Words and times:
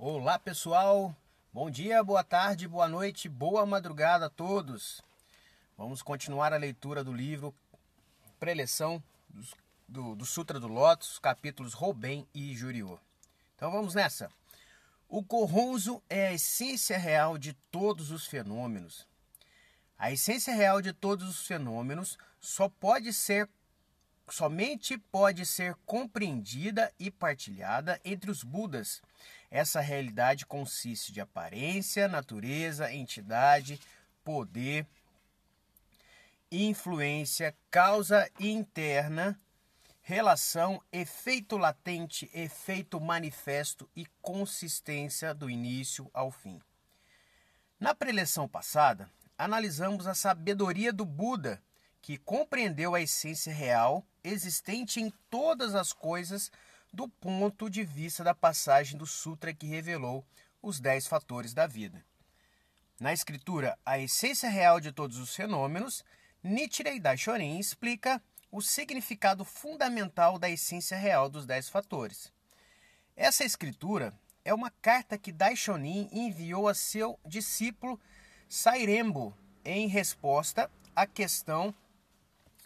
Olá 0.00 0.38
pessoal, 0.38 1.12
bom 1.52 1.68
dia, 1.68 2.04
boa 2.04 2.22
tarde, 2.22 2.68
boa 2.68 2.86
noite, 2.86 3.28
boa 3.28 3.66
madrugada 3.66 4.26
a 4.26 4.30
todos. 4.30 5.02
Vamos 5.76 6.02
continuar 6.02 6.52
a 6.52 6.56
leitura 6.56 7.02
do 7.02 7.12
livro 7.12 7.52
Preleção 8.38 9.02
do, 9.88 10.14
do 10.14 10.24
Sutra 10.24 10.60
do 10.60 10.68
Lótus, 10.68 11.18
capítulos 11.18 11.74
Robem 11.74 12.24
e 12.32 12.54
Juriô. 12.54 12.96
Então 13.56 13.72
vamos 13.72 13.92
nessa. 13.92 14.30
O 15.08 15.20
Gohonzo 15.20 16.00
é 16.08 16.28
a 16.28 16.32
essência 16.32 16.96
real 16.96 17.36
de 17.36 17.52
todos 17.68 18.12
os 18.12 18.24
fenômenos. 18.24 19.04
A 19.98 20.12
essência 20.12 20.54
real 20.54 20.80
de 20.80 20.92
todos 20.92 21.28
os 21.28 21.44
fenômenos 21.44 22.16
só 22.40 22.68
pode 22.68 23.12
ser 23.12 23.48
somente 24.30 24.96
pode 24.96 25.44
ser 25.44 25.74
compreendida 25.84 26.94
e 27.00 27.10
partilhada 27.10 28.00
entre 28.04 28.30
os 28.30 28.44
Budas. 28.44 29.02
Essa 29.50 29.80
realidade 29.80 30.44
consiste 30.44 31.12
de 31.12 31.20
aparência, 31.20 32.06
natureza, 32.06 32.92
entidade, 32.92 33.80
poder, 34.22 34.86
influência, 36.50 37.54
causa 37.70 38.30
interna, 38.38 39.38
relação, 40.02 40.82
efeito 40.92 41.56
latente, 41.56 42.30
efeito 42.32 43.00
manifesto 43.00 43.88
e 43.94 44.06
consistência 44.20 45.34
do 45.34 45.48
início 45.48 46.10
ao 46.12 46.30
fim. 46.30 46.60
Na 47.80 47.94
preleção 47.94 48.48
passada, 48.48 49.08
analisamos 49.36 50.06
a 50.06 50.14
sabedoria 50.14 50.92
do 50.92 51.04
Buda 51.04 51.62
que 52.02 52.16
compreendeu 52.16 52.94
a 52.94 53.00
essência 53.00 53.52
real 53.52 54.04
existente 54.24 55.00
em 55.00 55.10
todas 55.30 55.74
as 55.74 55.92
coisas 55.92 56.50
do 56.92 57.08
ponto 57.08 57.68
de 57.68 57.84
vista 57.84 58.24
da 58.24 58.34
passagem 58.34 58.96
do 58.98 59.06
Sutra 59.06 59.52
que 59.52 59.66
revelou 59.66 60.24
os 60.62 60.80
dez 60.80 61.06
fatores 61.06 61.54
da 61.54 61.66
vida. 61.66 62.04
Na 62.98 63.12
escritura 63.12 63.78
A 63.86 63.98
Essência 63.98 64.48
Real 64.48 64.80
de 64.80 64.90
Todos 64.90 65.18
os 65.18 65.34
Fenômenos, 65.34 66.04
Nichiren 66.42 66.98
Daishonin 66.98 67.58
explica 67.58 68.22
o 68.50 68.60
significado 68.60 69.44
fundamental 69.44 70.38
da 70.38 70.48
essência 70.48 70.96
real 70.96 71.28
dos 71.28 71.46
dez 71.46 71.68
fatores. 71.68 72.32
Essa 73.14 73.44
escritura 73.44 74.14
é 74.44 74.54
uma 74.54 74.70
carta 74.70 75.18
que 75.18 75.30
Daishonin 75.30 76.08
enviou 76.12 76.68
a 76.68 76.74
seu 76.74 77.18
discípulo 77.26 78.00
Sairembo 78.48 79.36
em 79.64 79.86
resposta 79.86 80.70
à 80.96 81.06
questão 81.06 81.74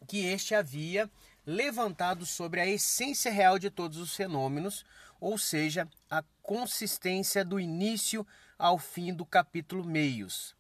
que 0.07 0.25
este 0.27 0.55
havia 0.55 1.11
levantado 1.47 2.25
sobre 2.25 2.61
a 2.61 2.67
essência 2.67 3.31
real 3.31 3.59
de 3.59 3.71
todos 3.71 3.99
os 3.99 4.15
fenômenos, 4.15 4.85
ou 5.21 5.37
seja, 5.37 5.89
a 6.11 6.23
consistência 6.43 7.45
do 7.45 7.59
início 7.59 8.27
ao 8.59 8.79
fim 8.79 9.13
do 9.13 9.25
capítulo 9.25 9.85
Meios. 9.85 10.55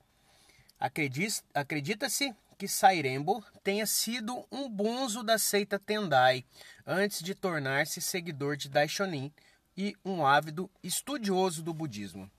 Acredita-se 1.54 2.34
que 2.58 2.68
Sairembo 2.68 3.44
tenha 3.62 3.86
sido 3.86 4.46
um 4.50 4.68
bonzo 4.68 5.22
da 5.22 5.38
seita 5.38 5.78
Tendai 5.78 6.44
antes 6.86 7.22
de 7.22 7.34
tornar-se 7.34 8.00
seguidor 8.00 8.56
de 8.56 8.68
Daishonin 8.68 9.32
e 9.76 9.96
um 10.04 10.26
ávido 10.26 10.70
estudioso 10.82 11.62
do 11.62 11.72
budismo. 11.72 12.30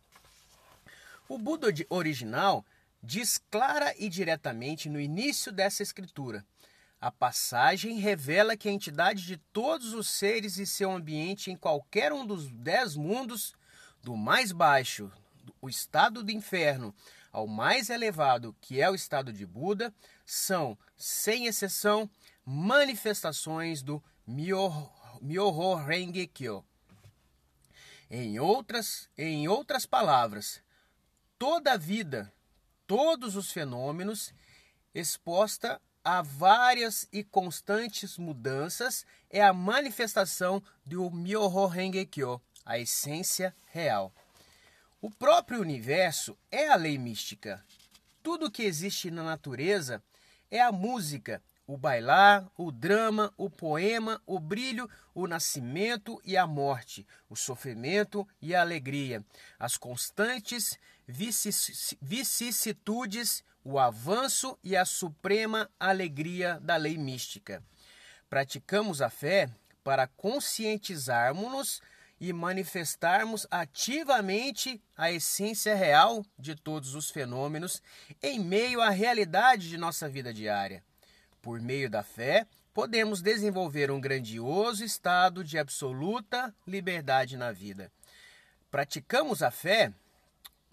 O 1.28 1.38
Buda 1.38 1.68
original 1.90 2.66
diz 3.02 3.38
clara 3.50 3.94
e 3.98 4.08
diretamente 4.08 4.88
no 4.90 5.00
início 5.00 5.52
dessa 5.52 5.84
escritura 5.84 6.46
a 7.04 7.12
passagem 7.12 8.00
revela 8.00 8.56
que 8.56 8.70
a 8.70 8.72
entidade 8.72 9.26
de 9.26 9.36
todos 9.36 9.94
os 9.94 10.08
seres 10.08 10.58
e 10.58 10.66
seu 10.66 10.90
ambiente 10.90 11.52
em 11.52 11.58
qualquer 11.58 12.14
um 12.14 12.26
dos 12.26 12.50
dez 12.50 12.96
mundos, 12.96 13.54
do 14.02 14.16
mais 14.16 14.54
baixo, 14.54 15.12
o 15.62 15.68
estado 15.68 16.24
do 16.24 16.32
inferno, 16.32 16.96
ao 17.30 17.46
mais 17.46 17.90
elevado, 17.90 18.56
que 18.62 18.80
é 18.80 18.90
o 18.90 18.96
estado 18.96 19.34
de 19.34 19.46
Buda, 19.46 19.94
são, 20.26 20.78
sem 20.96 21.46
exceção, 21.46 22.10
manifestações 22.46 23.84
do 23.84 24.02
Myoho 24.26 25.76
Renge. 25.76 26.32
Em 28.10 28.40
outras, 28.40 29.10
em 29.18 29.46
outras 29.50 29.86
palavras, 29.86 30.64
toda 31.38 31.74
a 31.74 31.78
vida, 31.78 32.32
todos 32.88 33.36
os 33.36 33.52
fenômenos 33.52 34.34
exposta 34.96 35.82
há 36.04 36.22
várias 36.22 37.08
e 37.14 37.24
constantes 37.24 38.18
mudanças 38.18 39.06
é 39.30 39.42
a 39.42 39.54
manifestação 39.54 40.62
do 40.86 41.10
Myoho 41.10 41.66
Renge 41.68 42.06
Kyo, 42.06 42.42
a 42.66 42.78
essência 42.78 43.56
real. 43.72 44.12
O 45.02 45.10
próprio 45.10 45.62
universo 45.62 46.38
é 46.52 46.68
a 46.68 46.76
lei 46.76 46.98
mística. 46.98 47.64
Tudo 48.22 48.52
que 48.52 48.64
existe 48.64 49.10
na 49.10 49.24
natureza 49.24 50.04
é 50.52 50.62
a 50.62 50.72
música, 50.72 51.42
o 51.66 51.78
bailar, 51.78 52.46
o 52.58 52.72
drama, 52.72 53.34
o 53.38 53.50
poema, 53.50 54.22
o 54.26 54.40
brilho, 54.40 54.90
o 55.14 55.28
nascimento 55.28 56.22
e 56.26 56.36
a 56.38 56.46
morte, 56.46 57.06
o 57.30 57.36
sofrimento 57.36 58.28
e 58.42 58.54
a 58.54 58.62
alegria, 58.62 59.24
as 59.58 59.78
constantes 59.78 60.78
vicissitudes 61.08 63.44
o 63.64 63.80
avanço 63.80 64.58
e 64.64 64.76
a 64.76 64.86
suprema 64.86 65.70
alegria 65.80 66.60
da 66.62 66.76
lei 66.76 66.98
mística. 66.98 67.64
Praticamos 68.30 69.02
a 69.02 69.10
fé 69.10 69.50
para 69.84 70.08
conscientizarmos-nos 70.08 71.82
e 72.20 72.32
manifestarmos 72.32 73.46
ativamente 73.52 74.82
a 74.96 75.12
essência 75.12 75.76
real 75.76 76.26
de 76.38 76.56
todos 76.56 76.96
os 76.96 77.10
fenômenos 77.10 77.82
em 78.22 78.40
meio 78.40 78.82
à 78.82 78.90
realidade 78.90 79.70
de 79.70 79.78
nossa 79.78 80.08
vida 80.08 80.34
diária. 80.34 80.84
Por 81.42 81.60
meio 81.60 81.90
da 81.90 82.02
fé, 82.02 82.48
podemos 82.74 83.22
desenvolver 83.22 83.92
um 83.92 84.00
grandioso 84.00 84.84
estado 84.84 85.44
de 85.44 85.58
absoluta 85.58 86.54
liberdade 86.66 87.36
na 87.36 87.52
vida. 87.52 87.92
Praticamos 88.72 89.44
a 89.44 89.52
fé, 89.52 89.92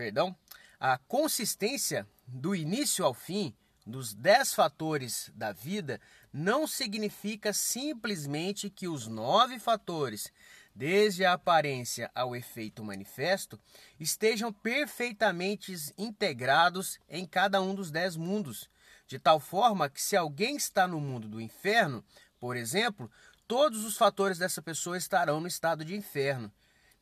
perdão, 0.01 0.35
a 0.81 0.97
consistência 0.97 2.09
do 2.27 2.55
início 2.55 3.05
ao 3.05 3.13
fim, 3.13 3.55
dos 3.85 4.15
dez 4.15 4.55
fatores 4.55 5.31
da 5.35 5.53
vida, 5.53 6.01
não 6.33 6.67
significa 6.67 7.53
simplesmente 7.53 8.71
que 8.71 8.89
os 8.89 9.07
nove 9.07 9.59
fatores, 9.59 10.33
desde 10.75 11.23
a 11.23 11.35
aparência 11.35 12.11
ao 12.15 12.35
efeito 12.35 12.83
manifesto, 12.83 13.61
estejam 13.99 14.51
perfeitamente 14.51 15.75
integrados 15.99 16.99
em 17.07 17.27
cada 17.27 17.61
um 17.61 17.75
dos 17.75 17.91
dez 17.91 18.17
mundos, 18.17 18.71
de 19.07 19.19
tal 19.19 19.39
forma 19.39 19.91
que 19.91 20.01
se 20.01 20.17
alguém 20.17 20.57
está 20.57 20.89
no 20.89 20.99
mundo 20.99 21.29
do 21.29 21.43
inferno, 21.43 22.03
por 22.39 22.57
exemplo, 22.57 23.11
todos 23.47 23.85
os 23.85 23.99
fatores 23.99 24.39
dessa 24.39 24.63
pessoa 24.63 24.97
estarão 24.97 25.43
no 25.43 25.47
estado 25.47 25.85
de 25.85 25.95
inferno. 25.95 26.51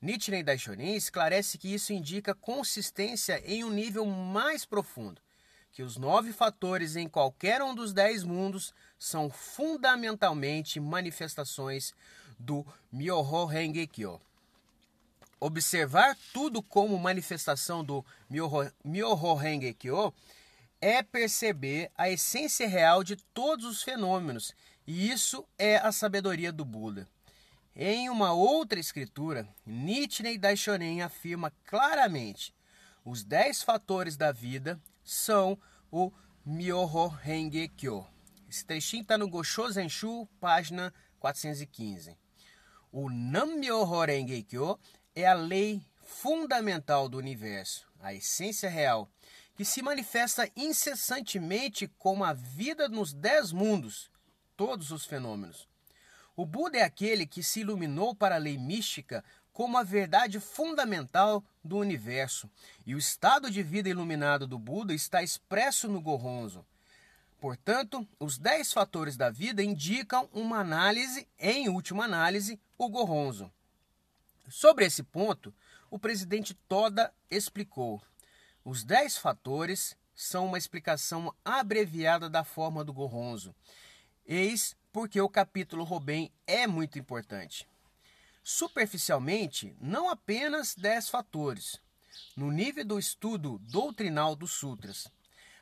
Nichiren 0.00 0.44
Daishonin 0.44 0.94
esclarece 0.94 1.58
que 1.58 1.74
isso 1.74 1.92
indica 1.92 2.34
consistência 2.34 3.42
em 3.44 3.64
um 3.64 3.70
nível 3.70 4.06
mais 4.06 4.64
profundo, 4.64 5.20
que 5.72 5.82
os 5.82 5.96
nove 5.96 6.32
fatores 6.32 6.94
em 6.94 7.08
qualquer 7.08 7.60
um 7.62 7.74
dos 7.74 7.92
dez 7.92 8.22
mundos 8.22 8.72
são 8.96 9.28
fundamentalmente 9.28 10.78
manifestações 10.78 11.92
do 12.38 12.64
Myoho 12.92 13.44
Renge 13.44 13.86
Kyo. 13.88 14.20
Observar 15.40 16.16
tudo 16.32 16.62
como 16.62 16.98
manifestação 16.98 17.84
do 17.84 18.04
Myoho, 18.30 18.72
Myoho 18.84 19.34
Renge 19.34 19.74
Kyo 19.74 20.14
é 20.80 21.02
perceber 21.02 21.90
a 21.96 22.08
essência 22.08 22.68
real 22.68 23.02
de 23.02 23.16
todos 23.16 23.66
os 23.66 23.82
fenômenos, 23.82 24.54
e 24.86 25.10
isso 25.10 25.44
é 25.58 25.76
a 25.76 25.90
sabedoria 25.90 26.52
do 26.52 26.64
Buda. 26.64 27.08
Em 27.80 28.10
uma 28.10 28.32
outra 28.32 28.80
escritura, 28.80 29.48
Nichiren 29.64 30.36
Daishonin 30.36 31.00
afirma 31.00 31.52
claramente: 31.64 32.52
os 33.04 33.22
dez 33.22 33.62
fatores 33.62 34.16
da 34.16 34.32
vida 34.32 34.82
são 35.04 35.56
o 35.88 36.10
Myoho 36.44 37.06
Renge 37.06 37.68
Kyo. 37.68 38.04
Esse 38.50 38.66
trechinho 38.66 39.02
está 39.02 39.16
no 39.16 39.28
Gosho 39.30 39.70
Zenshu, 39.70 40.26
página 40.40 40.92
415. 41.20 42.18
O 42.90 43.08
Nam-myoho 43.08 44.04
Renge 44.04 44.42
Kyo 44.42 44.76
é 45.14 45.24
a 45.24 45.34
lei 45.34 45.80
fundamental 46.02 47.08
do 47.08 47.16
universo, 47.16 47.86
a 48.00 48.12
essência 48.12 48.68
real, 48.68 49.08
que 49.54 49.64
se 49.64 49.82
manifesta 49.82 50.50
incessantemente 50.56 51.86
como 51.96 52.24
a 52.24 52.32
vida 52.32 52.88
nos 52.88 53.14
dez 53.14 53.52
mundos, 53.52 54.10
todos 54.56 54.90
os 54.90 55.06
fenômenos. 55.06 55.67
O 56.38 56.46
Buda 56.46 56.78
é 56.78 56.82
aquele 56.82 57.26
que 57.26 57.42
se 57.42 57.62
iluminou 57.62 58.14
para 58.14 58.36
a 58.36 58.38
lei 58.38 58.56
mística 58.56 59.24
como 59.52 59.76
a 59.76 59.82
verdade 59.82 60.38
fundamental 60.38 61.42
do 61.64 61.76
universo, 61.78 62.48
e 62.86 62.94
o 62.94 62.98
estado 62.98 63.50
de 63.50 63.60
vida 63.60 63.88
iluminado 63.88 64.46
do 64.46 64.56
Buda 64.56 64.94
está 64.94 65.20
expresso 65.20 65.88
no 65.88 66.00
Gohonzo. 66.00 66.64
Portanto, 67.40 68.06
os 68.20 68.38
dez 68.38 68.72
fatores 68.72 69.16
da 69.16 69.30
vida 69.30 69.64
indicam 69.64 70.28
uma 70.32 70.60
análise, 70.60 71.26
em 71.40 71.68
última 71.68 72.04
análise, 72.04 72.60
o 72.78 72.88
Gohonzo. 72.88 73.50
Sobre 74.48 74.86
esse 74.86 75.02
ponto, 75.02 75.52
o 75.90 75.98
presidente 75.98 76.54
Toda 76.68 77.12
explicou: 77.28 78.00
os 78.64 78.84
10 78.84 79.18
fatores 79.18 79.96
são 80.14 80.46
uma 80.46 80.58
explicação 80.58 81.34
abreviada 81.44 82.30
da 82.30 82.44
forma 82.44 82.84
do 82.84 82.92
Gorronzo. 82.92 83.52
Eis 84.24 84.76
porque 84.98 85.20
o 85.20 85.28
capítulo 85.28 85.84
Robem 85.84 86.28
é 86.44 86.66
muito 86.66 86.98
importante. 86.98 87.68
Superficialmente, 88.42 89.76
não 89.80 90.10
apenas 90.10 90.74
10 90.74 91.08
fatores, 91.08 91.80
no 92.36 92.50
nível 92.50 92.84
do 92.84 92.98
estudo 92.98 93.58
doutrinal 93.60 94.34
dos 94.34 94.50
sutras, 94.50 95.06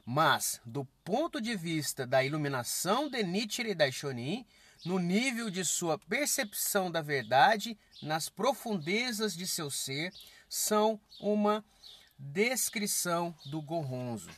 mas 0.06 0.58
do 0.64 0.86
ponto 1.04 1.38
de 1.38 1.54
vista 1.54 2.06
da 2.06 2.24
iluminação 2.24 3.10
de 3.10 3.22
Nichiren 3.22 3.76
Daishonin, 3.76 4.46
no 4.86 4.98
nível 4.98 5.50
de 5.50 5.66
sua 5.66 5.98
percepção 5.98 6.90
da 6.90 7.02
verdade, 7.02 7.78
nas 8.00 8.30
profundezas 8.30 9.36
de 9.36 9.46
seu 9.46 9.70
ser, 9.70 10.14
são 10.48 10.98
uma 11.20 11.62
descrição 12.18 13.36
do 13.44 13.60
Gohonzo. 13.60 14.30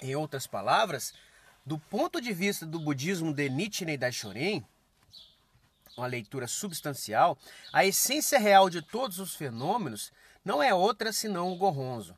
Em 0.00 0.14
outras 0.14 0.46
palavras, 0.46 1.12
do 1.64 1.78
ponto 1.78 2.20
de 2.20 2.32
vista 2.32 2.66
do 2.66 2.78
budismo 2.78 3.32
de 3.32 3.48
Nichiren 3.48 3.96
Daishonin, 3.96 4.64
uma 5.96 6.06
leitura 6.06 6.46
substancial, 6.46 7.38
a 7.72 7.84
essência 7.84 8.38
real 8.38 8.68
de 8.68 8.82
todos 8.82 9.18
os 9.18 9.34
fenômenos 9.34 10.12
não 10.44 10.62
é 10.62 10.74
outra 10.74 11.12
senão 11.12 11.52
o 11.52 11.56
Gohonzo. 11.56 12.16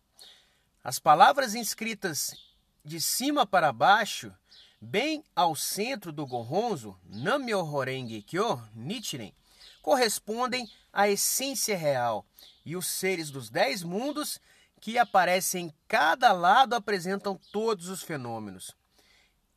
As 0.82 0.98
palavras 0.98 1.54
inscritas 1.54 2.34
de 2.84 3.00
cima 3.00 3.46
para 3.46 3.72
baixo, 3.72 4.32
bem 4.80 5.24
ao 5.34 5.54
centro 5.54 6.10
do 6.10 6.26
Gohonzo, 6.26 6.98
Namyo 7.04 7.64
Horenge 7.64 8.22
Kyo, 8.22 8.62
Nichiren, 8.74 9.32
correspondem 9.82 10.68
à 10.92 11.08
essência 11.08 11.76
real, 11.76 12.26
e 12.64 12.76
os 12.76 12.86
seres 12.86 13.30
dos 13.30 13.50
dez 13.50 13.82
mundos 13.82 14.40
que 14.80 14.98
aparecem 14.98 15.66
em 15.66 15.74
cada 15.86 16.32
lado 16.32 16.74
apresentam 16.74 17.38
todos 17.52 17.88
os 17.88 18.02
fenômenos. 18.02 18.74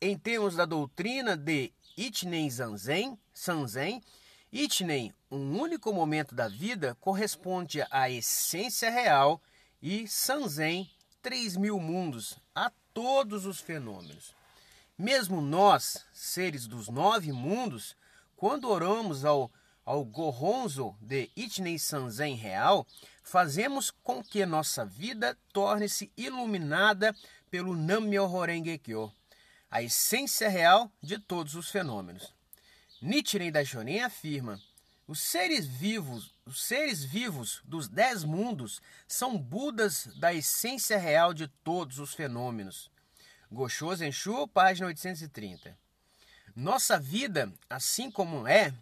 Em 0.02 0.16
termos 0.16 0.56
da 0.56 0.64
doutrina 0.64 1.36
de 1.36 1.74
Ichinen 1.94 2.48
Zanzen, 2.48 3.18
Sanzen, 3.34 4.02
Itnen, 4.50 5.12
um 5.30 5.60
único 5.60 5.92
momento 5.92 6.34
da 6.34 6.48
vida, 6.48 6.96
corresponde 6.98 7.84
à 7.90 8.08
essência 8.08 8.88
real 8.88 9.42
e 9.82 10.08
Sanzen, 10.08 10.90
três 11.20 11.54
mil 11.54 11.78
mundos, 11.78 12.38
a 12.54 12.72
todos 12.94 13.44
os 13.44 13.60
fenômenos. 13.60 14.34
Mesmo 14.96 15.42
nós, 15.42 16.06
seres 16.14 16.66
dos 16.66 16.88
nove 16.88 17.30
mundos, 17.30 17.94
quando 18.34 18.70
oramos 18.70 19.26
ao, 19.26 19.52
ao 19.84 20.02
de 21.02 21.30
Itnen 21.36 21.76
Sanzen 21.76 22.36
real, 22.36 22.86
fazemos 23.22 23.90
com 23.90 24.24
que 24.24 24.46
nossa 24.46 24.82
vida 24.82 25.36
torne-se 25.52 26.10
iluminada 26.16 27.14
pelo 27.50 27.76
Nammyo 27.76 28.24
Horenge 28.24 28.78
Kyo, 28.78 29.12
a 29.70 29.82
essência 29.82 30.48
real 30.48 30.90
de 31.02 31.18
todos 31.18 31.54
os 31.54 31.70
fenômenos. 31.70 32.34
Nichiren 33.00 33.52
Daishonin 33.52 34.00
afirma: 34.00 34.60
os 35.06 35.20
seres 35.20 35.66
vivos, 35.66 36.34
os 36.44 36.62
seres 36.62 37.04
vivos 37.04 37.62
dos 37.64 37.88
dez 37.88 38.24
mundos 38.24 38.82
são 39.06 39.38
Budas 39.38 40.08
da 40.16 40.34
essência 40.34 40.98
real 40.98 41.32
de 41.32 41.46
todos 41.46 41.98
os 41.98 42.14
fenômenos. 42.14 42.90
Gosho 43.50 43.94
Zenshu, 43.94 44.46
página 44.48 44.86
830. 44.86 45.76
Nossa 46.54 46.98
vida, 46.98 47.52
assim 47.68 48.10
como 48.10 48.46
é, 48.46 48.72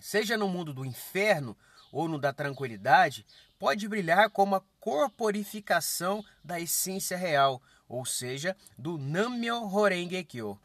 seja 0.00 0.36
no 0.36 0.48
mundo 0.48 0.74
do 0.74 0.84
inferno 0.84 1.56
ou 1.92 2.08
no 2.08 2.18
da 2.18 2.32
tranquilidade, 2.32 3.24
pode 3.58 3.88
brilhar 3.88 4.28
como 4.30 4.56
a 4.56 4.62
corporificação 4.80 6.24
da 6.42 6.60
essência 6.60 7.16
real, 7.16 7.62
ou 7.88 8.04
seja, 8.04 8.56
do 8.78 8.98
Nammyo 8.98 9.62
Horenge 9.72 10.24
Kyo. 10.24 10.58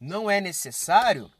Não 0.00 0.30
é 0.30 0.40
necessário 0.40 1.30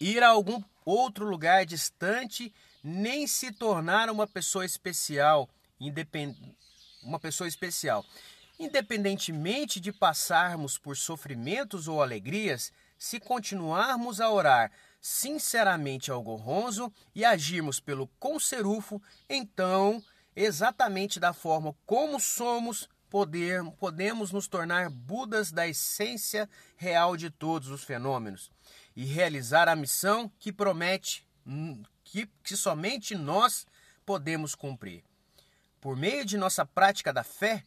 ir 0.00 0.22
a 0.22 0.28
algum 0.28 0.62
outro 0.84 1.28
lugar 1.28 1.64
distante, 1.64 2.52
nem 2.82 3.26
se 3.26 3.52
tornar 3.52 4.10
uma 4.10 4.26
pessoa 4.26 4.64
especial, 4.64 5.48
independ... 5.78 6.36
uma 7.02 7.18
pessoa 7.18 7.46
especial. 7.46 8.04
Independentemente 8.58 9.80
de 9.80 9.92
passarmos 9.92 10.78
por 10.78 10.96
sofrimentos 10.96 11.88
ou 11.88 12.02
alegrias, 12.02 12.72
se 12.98 13.18
continuarmos 13.18 14.20
a 14.20 14.30
orar 14.30 14.70
sinceramente 15.00 16.12
ao 16.12 16.22
Gorronzo 16.22 16.92
e 17.12 17.24
agirmos 17.24 17.80
pelo 17.80 18.06
Conserufo, 18.20 19.02
então, 19.28 20.02
exatamente 20.34 21.18
da 21.18 21.32
forma 21.32 21.74
como 21.84 22.20
somos, 22.20 22.88
poder, 23.12 23.62
podemos 23.78 24.32
nos 24.32 24.48
tornar 24.48 24.88
Budas 24.88 25.52
da 25.52 25.68
essência 25.68 26.48
real 26.78 27.14
de 27.14 27.28
todos 27.28 27.68
os 27.68 27.84
fenômenos 27.84 28.50
e 28.96 29.04
realizar 29.04 29.68
a 29.68 29.76
missão 29.76 30.32
que 30.38 30.50
promete 30.50 31.22
hum, 31.46 31.82
que, 32.02 32.26
que 32.42 32.56
somente 32.56 33.14
nós 33.14 33.66
podemos 34.06 34.54
cumprir. 34.54 35.04
Por 35.78 35.94
meio 35.94 36.24
de 36.24 36.38
nossa 36.38 36.64
prática 36.64 37.12
da 37.12 37.22
fé, 37.22 37.62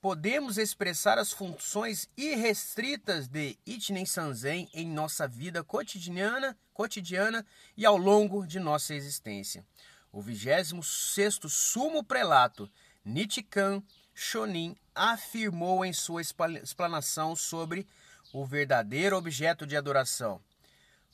podemos 0.00 0.56
expressar 0.56 1.18
as 1.18 1.30
funções 1.30 2.08
irrestritas 2.16 3.28
de 3.28 3.58
Ichinen 3.66 4.06
Sanzen 4.06 4.66
em 4.72 4.88
nossa 4.88 5.28
vida 5.28 5.62
cotidiana, 5.62 6.56
cotidiana 6.72 7.44
e 7.76 7.84
ao 7.84 7.98
longo 7.98 8.46
de 8.46 8.58
nossa 8.58 8.94
existência. 8.94 9.62
O 10.10 10.22
26º 10.22 11.50
Sumo 11.50 12.02
Prelato 12.02 12.66
Nichikan 13.04 13.82
Shonin 14.22 14.76
afirmou 14.94 15.82
em 15.82 15.94
sua 15.94 16.20
explanação 16.20 17.34
sobre 17.34 17.86
o 18.34 18.44
verdadeiro 18.44 19.16
objeto 19.16 19.66
de 19.66 19.78
adoração. 19.78 20.42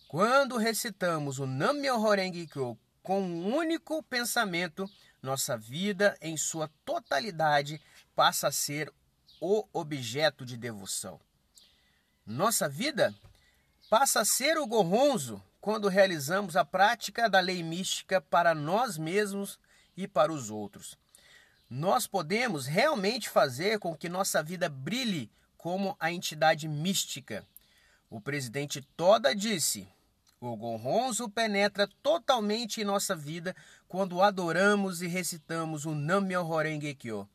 Quando 0.08 0.56
recitamos 0.56 1.38
o 1.38 1.46
Nammyo 1.46 2.00
Horenge 2.00 2.48
Kyo 2.48 2.76
com 3.04 3.22
um 3.22 3.54
único 3.54 4.02
pensamento, 4.02 4.90
nossa 5.22 5.56
vida 5.56 6.18
em 6.20 6.36
sua 6.36 6.68
totalidade 6.84 7.80
passa 8.12 8.48
a 8.48 8.52
ser 8.52 8.92
o 9.40 9.64
objeto 9.72 10.44
de 10.44 10.56
devoção. 10.56 11.20
Nossa 12.26 12.68
vida 12.68 13.14
passa 13.88 14.22
a 14.22 14.24
ser 14.24 14.58
o 14.58 14.66
gorronzo 14.66 15.40
quando 15.60 15.86
realizamos 15.86 16.56
a 16.56 16.64
prática 16.64 17.30
da 17.30 17.38
lei 17.38 17.62
mística 17.62 18.20
para 18.20 18.52
nós 18.52 18.98
mesmos 18.98 19.60
e 19.96 20.08
para 20.08 20.32
os 20.32 20.50
outros. 20.50 20.98
Nós 21.68 22.06
podemos 22.06 22.66
realmente 22.66 23.28
fazer 23.28 23.78
com 23.78 23.94
que 23.96 24.08
nossa 24.08 24.42
vida 24.42 24.68
brilhe 24.68 25.30
como 25.56 25.96
a 25.98 26.12
entidade 26.12 26.68
mística. 26.68 27.44
O 28.08 28.20
presidente 28.20 28.80
Toda 28.96 29.34
disse: 29.34 29.88
o 30.38 30.54
Gonronzo 30.54 31.28
penetra 31.28 31.88
totalmente 32.02 32.80
em 32.80 32.84
nossa 32.84 33.16
vida 33.16 33.56
quando 33.88 34.22
adoramos 34.22 35.02
e 35.02 35.06
recitamos 35.06 35.86
o 35.86 35.94
Nammyo 35.94 36.46
Horenge 36.46 36.94
Kyo. 36.94 37.28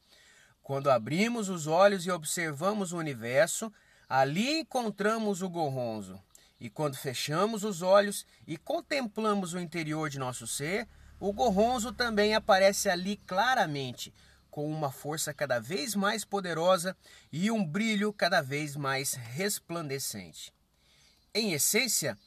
Quando 0.62 0.90
abrimos 0.90 1.50
os 1.50 1.68
olhos 1.68 2.06
e 2.06 2.12
observamos 2.12 2.94
o 2.94 2.98
universo, 2.98 3.74
ali 4.08 4.60
encontramos 4.60 5.42
o 5.42 5.50
Gonronzo. 5.50 6.22
E 6.60 6.70
quando 6.70 6.96
fechamos 6.96 7.64
os 7.64 7.82
olhos 7.82 8.26
e 8.46 8.56
contemplamos 8.56 9.54
o 9.54 9.60
interior 9.60 10.10
de 10.10 10.20
nosso 10.20 10.46
ser, 10.46 10.88
o 11.22 11.32
Gorronzo 11.32 11.94
também 11.94 12.36
aparece 12.36 12.90
ali 12.90 13.16
claramente, 13.16 14.14
com 14.50 14.70
uma 14.70 14.92
força 14.92 15.34
cada 15.34 15.60
vez 15.60 15.96
mais 15.96 16.26
poderosa 16.26 16.98
e 17.32 17.50
um 17.50 17.66
brilho 17.66 18.12
cada 18.12 18.42
vez 18.42 18.76
mais 18.76 19.14
resplandecente. 19.14 20.54
Em 21.34 21.54
essência, 21.54 22.18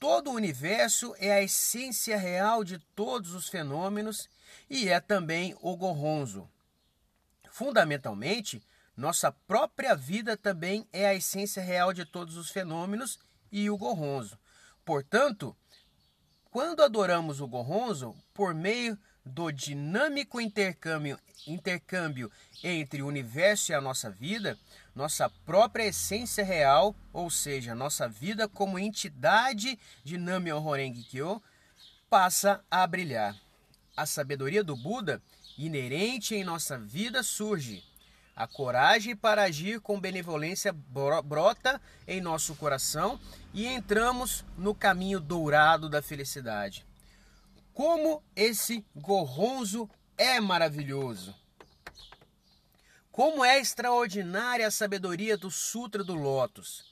Todo 0.00 0.30
o 0.30 0.34
universo 0.34 1.14
é 1.18 1.30
a 1.30 1.42
essência 1.42 2.16
real 2.16 2.64
de 2.64 2.78
todos 2.78 3.34
os 3.34 3.50
fenômenos 3.50 4.30
e 4.68 4.88
é 4.88 4.98
também 4.98 5.54
o 5.60 5.76
gorronzo. 5.76 6.48
Fundamentalmente, 7.50 8.62
nossa 8.96 9.30
própria 9.30 9.94
vida 9.94 10.38
também 10.38 10.88
é 10.90 11.06
a 11.06 11.14
essência 11.14 11.62
real 11.62 11.92
de 11.92 12.06
todos 12.06 12.38
os 12.38 12.48
fenômenos 12.48 13.18
e 13.52 13.68
o 13.68 13.76
gorronzo. 13.76 14.38
Portanto, 14.86 15.54
quando 16.50 16.82
adoramos 16.82 17.40
o 17.40 17.46
gorronzo, 17.46 18.14
por 18.34 18.52
meio 18.54 18.98
do 19.24 19.52
dinâmico 19.52 20.40
intercâmbio, 20.40 21.18
intercâmbio 21.46 22.30
entre 22.62 23.02
o 23.02 23.06
universo 23.06 23.70
e 23.70 23.74
a 23.74 23.80
nossa 23.80 24.10
vida, 24.10 24.58
nossa 24.94 25.30
própria 25.46 25.84
essência 25.84 26.44
real, 26.44 26.94
ou 27.12 27.30
seja, 27.30 27.74
nossa 27.74 28.08
vida 28.08 28.48
como 28.48 28.78
entidade 28.78 29.78
de 30.02 30.18
Nammyo 30.18 30.56
Horenge 30.62 31.04
Kyo, 31.04 31.42
passa 32.08 32.64
a 32.70 32.86
brilhar. 32.86 33.36
A 33.96 34.04
sabedoria 34.04 34.64
do 34.64 34.74
Buda, 34.74 35.22
inerente 35.56 36.34
em 36.34 36.42
nossa 36.42 36.78
vida, 36.78 37.22
surge. 37.22 37.84
A 38.34 38.46
coragem 38.46 39.14
para 39.14 39.42
agir 39.42 39.80
com 39.80 40.00
benevolência 40.00 40.72
brota 40.72 41.80
em 42.06 42.20
nosso 42.20 42.54
coração 42.54 43.20
e 43.52 43.66
entramos 43.66 44.44
no 44.56 44.74
caminho 44.74 45.20
dourado 45.20 45.88
da 45.88 46.00
felicidade. 46.00 46.86
Como 47.74 48.22
esse 48.34 48.84
Goronzo 48.94 49.88
é 50.16 50.40
maravilhoso! 50.40 51.34
Como 53.10 53.44
é 53.44 53.58
extraordinária 53.58 54.66
a 54.66 54.70
sabedoria 54.70 55.36
do 55.36 55.50
Sutra 55.50 56.02
do 56.02 56.14
Lótus! 56.14 56.90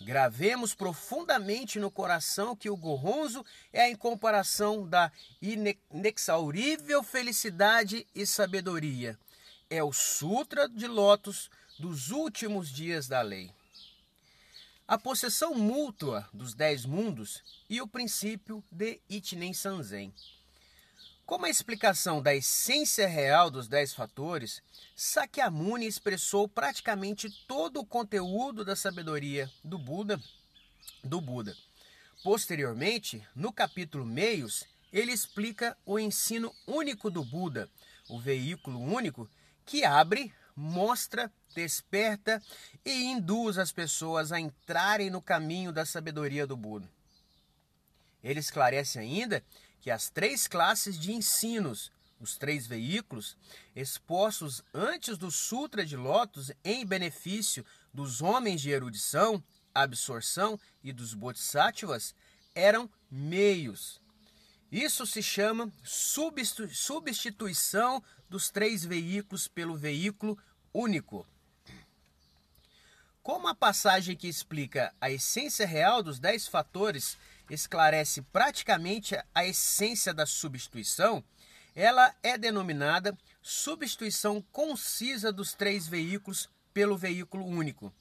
Gravemos 0.00 0.74
profundamente 0.74 1.80
no 1.80 1.90
coração 1.90 2.54
que 2.54 2.70
o 2.70 2.76
Goronzo 2.76 3.44
é 3.72 3.82
a 3.82 3.90
incomparação 3.90 4.88
da 4.88 5.10
inexaurível 5.42 7.02
felicidade 7.02 8.06
e 8.14 8.24
sabedoria. 8.24 9.18
É 9.70 9.84
o 9.84 9.92
Sutra 9.92 10.66
de 10.66 10.86
Lótus 10.86 11.50
dos 11.78 12.10
últimos 12.10 12.70
dias 12.70 13.06
da 13.06 13.20
lei. 13.20 13.52
A 14.86 14.96
possessão 14.96 15.54
mútua 15.54 16.26
dos 16.32 16.54
dez 16.54 16.86
mundos 16.86 17.42
e 17.68 17.78
o 17.82 17.86
princípio 17.86 18.64
de 18.72 18.98
Itinen 19.10 19.52
Sanzen. 19.52 20.10
Como 21.26 21.44
a 21.44 21.50
explicação 21.50 22.22
da 22.22 22.34
essência 22.34 23.06
real 23.06 23.50
dos 23.50 23.68
dez 23.68 23.92
fatores, 23.92 24.62
Sakyamuni 24.96 25.86
expressou 25.86 26.48
praticamente 26.48 27.28
todo 27.46 27.80
o 27.80 27.86
conteúdo 27.86 28.64
da 28.64 28.74
sabedoria 28.74 29.50
do 29.62 29.76
Buda, 29.76 30.18
do 31.04 31.20
Buda. 31.20 31.54
Posteriormente, 32.24 33.22
no 33.36 33.52
capítulo 33.52 34.06
Meios, 34.06 34.64
ele 34.90 35.12
explica 35.12 35.76
o 35.84 35.98
ensino 35.98 36.54
único 36.66 37.10
do 37.10 37.22
Buda, 37.22 37.68
o 38.08 38.18
veículo 38.18 38.80
único 38.80 39.28
que 39.68 39.84
abre, 39.84 40.34
mostra, 40.56 41.30
desperta 41.54 42.42
e 42.82 43.04
induz 43.04 43.58
as 43.58 43.70
pessoas 43.70 44.32
a 44.32 44.40
entrarem 44.40 45.10
no 45.10 45.20
caminho 45.20 45.70
da 45.70 45.84
sabedoria 45.84 46.46
do 46.46 46.56
Buda. 46.56 46.90
Ele 48.24 48.40
esclarece 48.40 48.98
ainda 48.98 49.44
que 49.78 49.90
as 49.90 50.08
três 50.08 50.48
classes 50.48 50.98
de 50.98 51.12
ensinos, 51.12 51.92
os 52.18 52.38
três 52.38 52.66
veículos, 52.66 53.36
expostos 53.76 54.64
antes 54.72 55.18
do 55.18 55.30
Sutra 55.30 55.84
de 55.84 55.98
Lotus 55.98 56.50
em 56.64 56.86
benefício 56.86 57.62
dos 57.92 58.22
homens 58.22 58.62
de 58.62 58.70
erudição, 58.70 59.44
absorção 59.74 60.58
e 60.82 60.94
dos 60.94 61.12
bodhisattvas, 61.12 62.14
eram 62.54 62.88
meios. 63.10 64.00
Isso 64.72 65.06
se 65.06 65.22
chama 65.22 65.70
substituição 65.82 68.02
dos 68.28 68.50
três 68.50 68.84
veículos 68.84 69.48
pelo 69.48 69.76
veículo 69.76 70.38
único. 70.72 71.26
Como 73.22 73.48
a 73.48 73.54
passagem 73.54 74.16
que 74.16 74.28
explica 74.28 74.94
a 75.00 75.10
essência 75.10 75.66
real 75.66 76.02
dos 76.02 76.18
dez 76.18 76.48
fatores 76.48 77.18
esclarece 77.50 78.22
praticamente 78.22 79.16
a 79.34 79.44
essência 79.44 80.14
da 80.14 80.26
substituição, 80.26 81.22
ela 81.74 82.14
é 82.22 82.36
denominada 82.36 83.16
substituição 83.42 84.42
concisa 84.50 85.32
dos 85.32 85.54
três 85.54 85.86
veículos 85.86 86.48
pelo 86.72 86.96
veículo 86.96 87.44
único. 87.44 87.92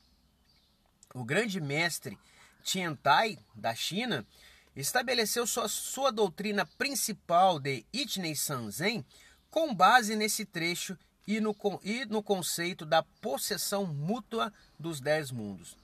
O 1.13 1.23
grande 1.23 1.59
mestre 1.61 2.17
Tiantai, 2.63 3.39
da 3.55 3.73
China, 3.73 4.25
estabeleceu 4.75 5.47
sua, 5.47 5.67
sua 5.67 6.11
doutrina 6.11 6.65
principal 6.65 7.59
de 7.59 7.85
Itnei 7.93 8.35
Sanzen 8.35 9.05
com 9.57 9.73
base 9.73 10.15
nesse 10.15 10.45
trecho 10.45 10.95
e 11.25 11.41
no, 11.41 11.55
e 11.83 12.05
no 12.05 12.21
conceito 12.21 12.85
da 12.85 13.01
possessão 13.01 13.87
mútua 13.87 14.53
dos 14.77 15.01
dez 15.01 15.31
mundos. 15.31 15.75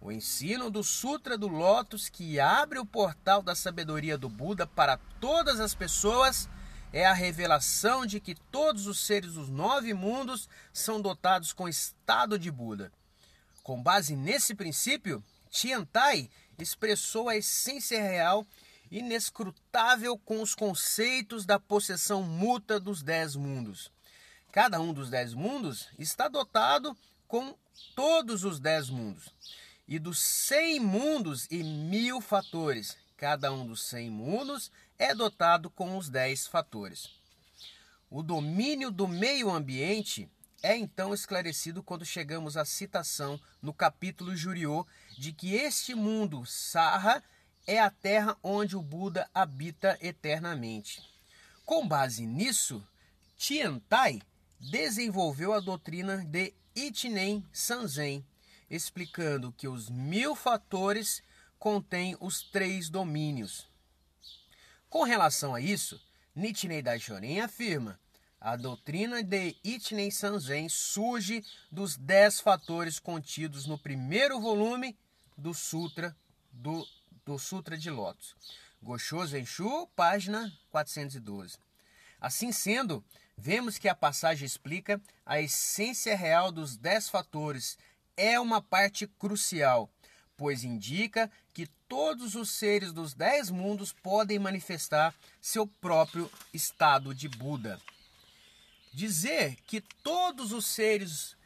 O 0.00 0.10
ensino 0.10 0.70
do 0.70 0.82
Sutra 0.82 1.36
do 1.36 1.46
Lótus, 1.46 2.08
que 2.08 2.40
abre 2.40 2.78
o 2.78 2.86
portal 2.86 3.42
da 3.42 3.54
sabedoria 3.54 4.16
do 4.16 4.30
Buda 4.30 4.66
para 4.66 4.96
todas 5.20 5.60
as 5.60 5.74
pessoas, 5.74 6.48
é 6.90 7.04
a 7.04 7.12
revelação 7.12 8.06
de 8.06 8.18
que 8.18 8.34
todos 8.34 8.86
os 8.86 8.98
seres 9.00 9.34
dos 9.34 9.50
nove 9.50 9.92
mundos 9.92 10.48
são 10.72 10.98
dotados 10.98 11.52
com 11.52 11.68
estado 11.68 12.38
de 12.38 12.50
Buda. 12.50 12.90
Com 13.62 13.82
base 13.82 14.16
nesse 14.16 14.54
princípio, 14.54 15.22
Tiantai 15.50 16.30
expressou 16.58 17.28
a 17.28 17.36
essência 17.36 18.00
real 18.00 18.46
inescrutável 18.92 20.18
com 20.18 20.42
os 20.42 20.54
conceitos 20.54 21.46
da 21.46 21.58
possessão 21.58 22.22
mútua 22.22 22.78
dos 22.78 23.02
dez 23.02 23.34
mundos. 23.34 23.90
Cada 24.52 24.78
um 24.78 24.92
dos 24.92 25.08
dez 25.08 25.32
mundos 25.32 25.88
está 25.98 26.28
dotado 26.28 26.94
com 27.26 27.56
todos 27.96 28.44
os 28.44 28.60
dez 28.60 28.90
mundos 28.90 29.34
e 29.88 29.98
dos 29.98 30.18
cem 30.18 30.78
mundos 30.78 31.48
e 31.50 31.64
mil 31.64 32.20
fatores. 32.20 32.98
Cada 33.16 33.50
um 33.50 33.66
dos 33.66 33.82
cem 33.82 34.10
mundos 34.10 34.70
é 34.98 35.14
dotado 35.14 35.70
com 35.70 35.96
os 35.96 36.10
dez 36.10 36.46
fatores. 36.46 37.08
O 38.10 38.22
domínio 38.22 38.90
do 38.90 39.08
meio 39.08 39.50
ambiente 39.50 40.28
é 40.62 40.76
então 40.76 41.14
esclarecido 41.14 41.82
quando 41.82 42.04
chegamos 42.04 42.58
à 42.58 42.64
citação 42.66 43.40
no 43.62 43.72
capítulo 43.72 44.36
Juriô 44.36 44.86
de 45.16 45.32
que 45.32 45.54
este 45.54 45.94
mundo, 45.94 46.44
Sarra, 46.44 47.24
é 47.66 47.78
a 47.78 47.90
terra 47.90 48.36
onde 48.42 48.76
o 48.76 48.82
Buda 48.82 49.28
habita 49.34 49.98
eternamente. 50.00 51.02
Com 51.64 51.86
base 51.86 52.26
nisso, 52.26 52.86
Tiantai 53.36 54.20
desenvolveu 54.58 55.52
a 55.52 55.60
doutrina 55.60 56.24
de 56.24 56.52
Itinen 56.74 57.44
Sanzen, 57.52 58.24
explicando 58.70 59.52
que 59.52 59.68
os 59.68 59.88
mil 59.88 60.34
fatores 60.34 61.22
contêm 61.58 62.16
os 62.20 62.42
três 62.42 62.88
domínios. 62.88 63.68
Com 64.88 65.04
relação 65.04 65.54
a 65.54 65.60
isso, 65.60 66.00
Nichiren 66.34 66.82
Daishonin 66.82 67.40
afirma: 67.40 67.98
a 68.44 68.56
doutrina 68.56 69.22
de 69.22 69.56
Ichinen 69.62 70.10
Sanzen 70.10 70.68
surge 70.68 71.44
dos 71.70 71.96
dez 71.96 72.40
fatores 72.40 72.98
contidos 72.98 73.66
no 73.66 73.78
primeiro 73.78 74.40
volume 74.40 74.98
do 75.38 75.54
Sutra 75.54 76.16
do, 76.50 76.84
do 77.24 77.38
Sutra 77.38 77.76
de 77.76 77.90
Lotus. 77.90 78.34
Gosho 78.82 79.24
Zenshu, 79.26 79.86
página 79.94 80.52
412. 80.70 81.56
Assim 82.20 82.52
sendo, 82.52 83.04
vemos 83.36 83.78
que 83.78 83.88
a 83.88 83.94
passagem 83.94 84.44
explica 84.44 85.00
a 85.24 85.40
essência 85.40 86.16
real 86.16 86.50
dos 86.50 86.76
dez 86.76 87.08
fatores 87.08 87.78
é 88.16 88.38
uma 88.38 88.60
parte 88.60 89.06
crucial, 89.06 89.90
pois 90.36 90.64
indica 90.64 91.30
que 91.54 91.66
todos 91.88 92.34
os 92.34 92.50
seres 92.50 92.92
dos 92.92 93.14
dez 93.14 93.50
mundos 93.50 93.92
podem 93.92 94.38
manifestar 94.38 95.14
seu 95.40 95.66
próprio 95.66 96.30
estado 96.52 97.14
de 97.14 97.28
Buda. 97.28 97.80
Dizer 98.92 99.56
que 99.66 99.80
todos 99.80 100.52
os 100.52 100.66
seres 100.66 101.36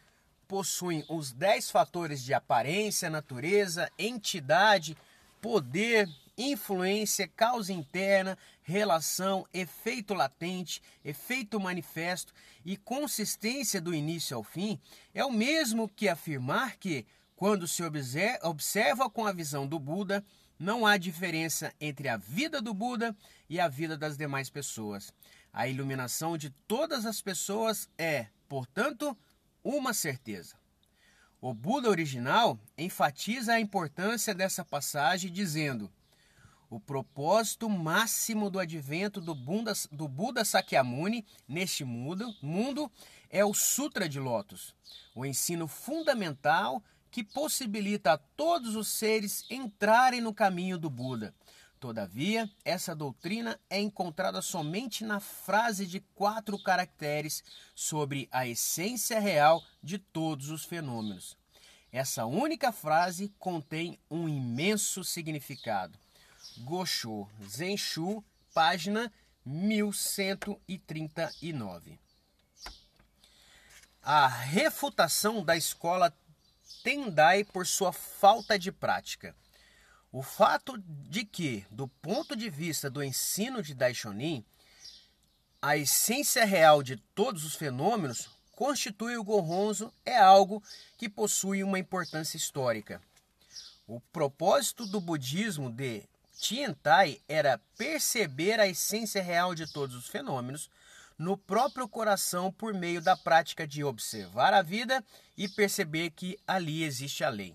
possuem 0.49 1.05
os 1.09 1.33
dez 1.33 1.71
fatores 1.71 2.23
de 2.23 2.33
aparência, 2.33 3.11
natureza, 3.11 3.91
entidade, 3.99 4.97
poder, 5.41 6.09
influência, 6.37 7.27
causa 7.29 7.73
interna, 7.73 8.37
relação, 8.63 9.47
efeito 9.53 10.13
latente, 10.13 10.83
efeito 11.05 11.59
manifesto 11.59 12.33
e 12.65 12.77
consistência 12.77 13.81
do 13.81 13.95
início 13.95 14.37
ao 14.37 14.43
fim, 14.43 14.79
é 15.15 15.25
o 15.25 15.33
mesmo 15.33 15.89
que 15.89 16.09
afirmar 16.09 16.77
que, 16.77 17.07
quando 17.35 17.67
se 17.67 17.83
observa 18.43 19.09
com 19.09 19.27
a 19.27 19.33
visão 19.33 19.67
do 19.67 19.79
Buda, 19.79 20.25
não 20.59 20.87
há 20.87 20.97
diferença 20.97 21.73
entre 21.81 22.09
a 22.09 22.17
vida 22.17 22.61
do 22.61 22.73
Buda 22.73 23.15
e 23.49 23.61
a 23.61 23.69
vida 23.69 23.97
das 23.97 24.17
demais 24.17 24.49
pessoas. 24.49 25.13
A 25.53 25.69
iluminação 25.69 26.37
de 26.37 26.51
todas 26.67 27.07
as 27.07 27.21
pessoas 27.21 27.89
é, 27.97 28.27
portanto, 28.49 29.17
uma 29.63 29.93
certeza. 29.93 30.57
O 31.49 31.55
Buda 31.55 31.89
original 31.89 32.59
enfatiza 32.77 33.53
a 33.53 33.61
importância 33.61 34.35
dessa 34.35 34.65
passagem 34.65 35.31
dizendo: 35.31 35.89
o 36.69 36.81
propósito 36.81 37.71
máximo 37.71 38.51
do 38.51 38.59
advento 38.59 39.21
do 39.21 39.33
Buda, 39.33 39.73
do 39.93 40.09
Buda 40.09 40.45
Sakyamuni 40.45 41.25
neste 41.47 41.85
mundo, 41.85 42.35
mundo 42.43 42.91
é 43.31 43.45
o 43.45 43.55
Sutra 43.55 44.09
de 44.09 44.19
Lotus, 44.19 44.75
o 45.15 45.25
ensino 45.25 45.69
fundamental 45.69 46.83
que 47.13 47.23
possibilita 47.23 48.15
a 48.15 48.19
todos 48.19 48.75
os 48.75 48.89
seres 48.89 49.45
entrarem 49.49 50.21
no 50.21 50.35
caminho 50.35 50.77
do 50.77 50.91
Buda. 50.91 51.33
Todavia, 51.79 52.51
essa 52.65 52.95
doutrina 52.95 53.61
é 53.69 53.79
encontrada 53.79 54.41
somente 54.41 55.05
na 55.05 55.21
frase 55.21 55.87
de 55.87 56.01
quatro 56.15 56.59
caracteres 56.59 57.45
sobre 57.75 58.27
a 58.33 58.47
essência 58.47 59.21
real 59.21 59.63
de 59.83 59.99
todos 59.99 60.49
os 60.49 60.65
fenômenos. 60.65 61.37
Essa 61.93 62.25
única 62.25 62.73
frase 62.73 63.31
contém 63.39 63.99
um 64.11 64.27
imenso 64.29 65.05
significado. 65.05 65.99
Gosho 66.59 67.29
Zenshu, 67.47 68.25
página 68.55 69.13
1139. 69.45 71.99
A 74.03 74.27
refutação 74.27 75.45
da 75.45 75.57
escola 75.57 76.11
Tendai 76.83 77.43
por 77.43 77.67
sua 77.67 77.93
falta 77.93 78.57
de 78.57 78.71
prática. 78.71 79.35
O 80.19 80.23
fato 80.23 80.79
de 80.79 81.27
que, 81.27 81.67
do 81.71 81.87
ponto 81.87 82.35
de 82.35 82.49
vista 82.49 82.89
do 82.89 83.05
ensino 83.05 83.63
de 83.63 83.75
Daishonin, 83.75 84.43
a 85.61 85.77
essência 85.77 86.43
real 86.47 86.83
de 86.83 86.97
todos 87.15 87.45
os 87.45 87.55
fenômenos 87.55 88.31
constitui 88.53 89.19
o 89.19 89.23
Gohonzo 89.23 89.93
é 90.07 90.17
algo 90.17 90.63
que 90.97 91.07
possui 91.07 91.63
uma 91.63 91.79
importância 91.79 92.39
histórica. 92.39 92.99
O 93.87 94.01
propósito 94.01 94.87
do 94.87 95.03
budismo 95.03 95.71
de 95.71 96.03
Tiantai 96.39 97.21
era 97.29 97.61
perceber 97.77 98.59
a 98.59 98.67
essência 98.67 99.23
real 99.23 99.55
de 99.55 99.71
todos 99.71 99.95
os 99.95 100.09
fenômenos 100.09 100.71
no 101.19 101.37
próprio 101.37 101.87
coração 101.87 102.51
por 102.51 102.73
meio 102.73 103.03
da 103.03 103.19
prática 103.19 103.67
de 103.67 103.85
observar 103.85 104.55
a 104.55 104.63
vida 104.63 105.05
e 105.37 105.47
perceber 105.47 106.09
que 106.09 106.39
ali 106.47 106.85
existe 106.85 107.23
a 107.23 107.29
lei. 107.29 107.55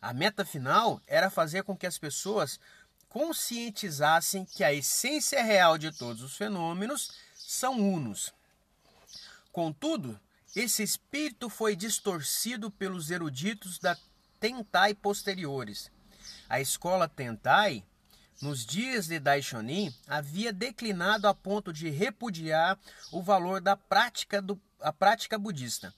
A 0.00 0.12
meta 0.12 0.44
final 0.44 1.00
era 1.06 1.30
fazer 1.30 1.62
com 1.62 1.76
que 1.76 1.86
as 1.86 1.98
pessoas 1.98 2.60
conscientizassem 3.08 4.44
que 4.44 4.62
a 4.62 4.72
essência 4.72 5.42
real 5.42 5.78
de 5.78 5.90
todos 5.90 6.22
os 6.22 6.36
fenômenos 6.36 7.12
são 7.34 7.78
unos. 7.78 8.32
Contudo, 9.50 10.20
esse 10.54 10.82
espírito 10.82 11.48
foi 11.48 11.74
distorcido 11.74 12.70
pelos 12.70 13.10
eruditos 13.10 13.78
da 13.78 13.96
Tentai 14.38 14.94
posteriores. 14.94 15.90
A 16.48 16.60
escola 16.60 17.08
Tentai, 17.08 17.82
nos 18.42 18.66
dias 18.66 19.06
de 19.06 19.18
Daishonin, 19.18 19.94
havia 20.06 20.52
declinado 20.52 21.26
a 21.26 21.34
ponto 21.34 21.72
de 21.72 21.88
repudiar 21.88 22.78
o 23.10 23.22
valor 23.22 23.60
da 23.60 23.76
prática, 23.76 24.42
do, 24.42 24.60
a 24.80 24.92
prática 24.92 25.38
budista. 25.38 25.92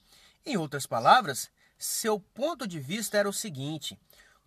Em 0.45 0.55
outras 0.55 0.85
palavras, 0.85 1.49
seu 1.79 2.19
ponto 2.19 2.67
de 2.67 2.79
vista 2.79 3.17
era 3.17 3.29
o 3.29 3.33
seguinte: 3.33 3.97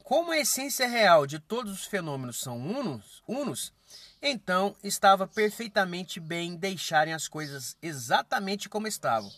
como 0.05 0.31
a 0.31 0.39
essência 0.39 0.87
real 0.87 1.27
de 1.27 1.39
todos 1.39 1.73
os 1.73 1.87
fenômenos 1.87 2.39
são 2.39 2.59
unos, 2.59 3.23
unos 3.27 3.73
então 4.21 4.77
estava 4.85 5.27
perfeitamente 5.27 6.21
bem 6.21 6.55
deixarem 6.55 7.15
as 7.15 7.27
coisas 7.27 7.77
exatamente 7.81 8.69
como 8.69 8.87
estavam. 8.87 9.33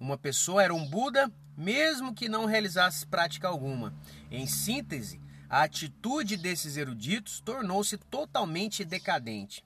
Uma 0.00 0.18
pessoa 0.18 0.62
era 0.62 0.74
um 0.74 0.88
Buda, 0.88 1.30
mesmo 1.56 2.14
que 2.14 2.28
não 2.28 2.46
realizasse 2.46 3.06
prática 3.06 3.46
alguma. 3.46 3.94
Em 4.30 4.46
síntese, 4.46 5.20
a 5.48 5.62
atitude 5.62 6.36
desses 6.36 6.76
eruditos 6.76 7.40
tornou-se 7.40 7.96
totalmente 7.96 8.84
decadente. 8.84 9.64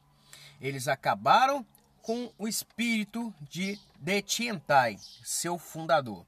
Eles 0.60 0.86
acabaram 0.86 1.64
com 2.02 2.32
o 2.36 2.46
espírito 2.46 3.32
de 3.40 3.78
De 3.98 4.22
Tiantai, 4.22 4.98
seu 5.24 5.58
fundador. 5.58 6.26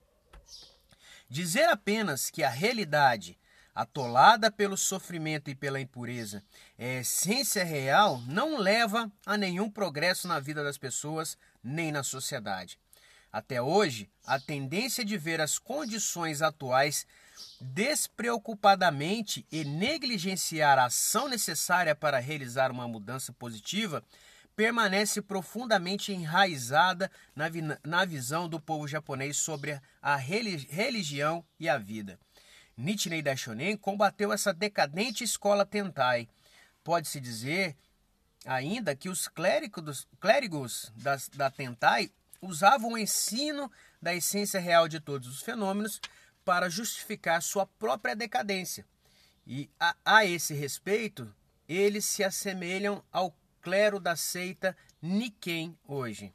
Dizer 1.31 1.69
apenas 1.69 2.29
que 2.29 2.43
a 2.43 2.51
realidade 2.51 3.39
atolada 3.73 4.51
pelo 4.51 4.77
sofrimento 4.77 5.49
e 5.49 5.55
pela 5.55 5.81
impureza, 5.81 6.43
é 6.77 6.99
essência 6.99 7.65
real, 7.65 8.21
não 8.27 8.59
leva 8.59 9.11
a 9.25 9.37
nenhum 9.37 9.71
progresso 9.71 10.27
na 10.27 10.41
vida 10.41 10.63
das 10.65 10.77
pessoas 10.77 11.39
nem 11.63 11.93
na 11.93 12.03
sociedade. 12.03 12.79
Até 13.33 13.63
hoje, 13.63 14.11
a 14.27 14.41
tendência 14.41 15.05
de 15.05 15.17
ver 15.17 15.41
as 15.41 15.57
condições 15.57 16.43
atuais 16.43 17.07
despreocupadamente 17.61 19.47
e 19.53 19.65
negligenciar 19.65 20.79
a 20.79 20.87
ação 20.87 21.29
necessária 21.29 21.95
para 21.95 22.19
realizar 22.19 22.73
uma 22.73 22.89
mudança 22.89 23.33
positiva 23.33 24.03
permanece 24.61 25.23
profundamente 25.23 26.13
enraizada 26.13 27.11
na, 27.35 27.47
na 27.83 28.05
visão 28.05 28.47
do 28.47 28.61
povo 28.61 28.87
japonês 28.87 29.39
sobre 29.39 29.81
a 30.03 30.17
religião 30.17 31.43
e 31.59 31.67
a 31.67 31.79
vida. 31.79 32.21
Nichinei 32.77 33.23
Daishonin 33.23 33.75
combateu 33.79 34.31
essa 34.31 34.53
decadente 34.53 35.25
escola 35.25 35.65
Tentai. 35.65 36.29
Pode-se 36.85 37.19
dizer 37.23 37.75
ainda 38.45 38.95
que 38.95 39.09
os 39.09 39.29
clérigos, 39.29 40.07
clérigos 40.21 40.93
das, 40.95 41.31
da 41.31 41.51
Tentai 41.51 42.11
usavam 42.43 42.93
o 42.93 42.99
ensino 42.99 43.73
da 44.03 44.15
essência 44.15 44.61
real 44.61 44.89
de 44.89 45.01
todos 45.01 45.27
os 45.27 45.41
fenômenos 45.41 46.03
para 46.45 46.69
justificar 46.69 47.41
sua 47.41 47.65
própria 47.65 48.15
decadência. 48.15 48.85
E 49.47 49.71
a, 49.81 49.97
a 50.05 50.27
esse 50.27 50.53
respeito, 50.53 51.35
eles 51.67 52.05
se 52.05 52.23
assemelham 52.23 53.03
ao 53.11 53.35
clero 53.61 54.01
da 54.01 54.17
seita 54.17 54.77
Nikken 55.01 55.77
hoje. 55.87 56.33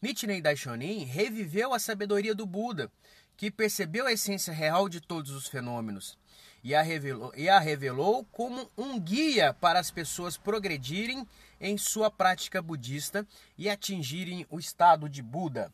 Nichiren 0.00 0.40
Daishonin 0.40 1.04
reviveu 1.04 1.74
a 1.74 1.78
sabedoria 1.78 2.34
do 2.34 2.46
Buda 2.46 2.90
que 3.36 3.50
percebeu 3.50 4.06
a 4.06 4.12
essência 4.12 4.52
real 4.52 4.88
de 4.88 5.00
todos 5.00 5.30
os 5.30 5.46
fenômenos 5.46 6.18
e 6.62 6.74
a 6.74 6.82
revelou, 6.82 7.32
e 7.36 7.48
a 7.48 7.58
revelou 7.58 8.24
como 8.32 8.68
um 8.76 8.98
guia 8.98 9.54
para 9.54 9.78
as 9.78 9.90
pessoas 9.90 10.36
progredirem 10.36 11.26
em 11.60 11.78
sua 11.78 12.10
prática 12.10 12.60
budista 12.60 13.26
e 13.56 13.68
atingirem 13.68 14.46
o 14.50 14.58
estado 14.58 15.08
de 15.08 15.22
Buda. 15.22 15.72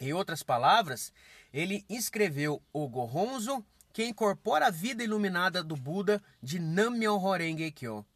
Em 0.00 0.12
outras 0.12 0.42
palavras, 0.42 1.12
ele 1.52 1.84
escreveu 1.88 2.62
o 2.72 2.88
Gohonzo, 2.88 3.64
que 3.92 4.04
incorpora 4.06 4.66
a 4.66 4.70
vida 4.70 5.04
iluminada 5.04 5.62
do 5.62 5.76
Buda 5.76 6.22
de 6.42 6.58
Nammyo 6.58 7.18
Renge 7.18 7.70
Kyo 7.70 8.06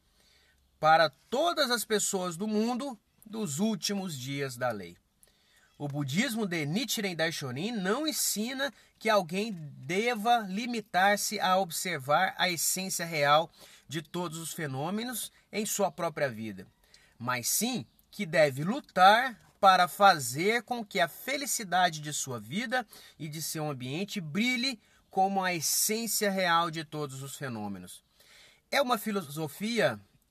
para 0.86 1.10
todas 1.28 1.68
as 1.72 1.84
pessoas 1.84 2.36
do 2.36 2.46
mundo 2.46 2.96